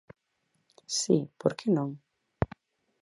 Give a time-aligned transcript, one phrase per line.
[0.99, 1.89] Si, por que non?